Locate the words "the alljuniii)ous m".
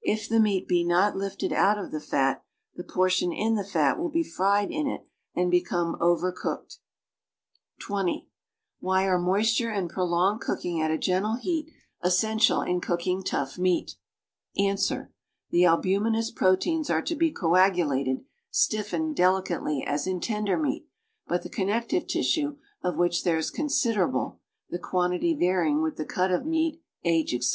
15.50-16.56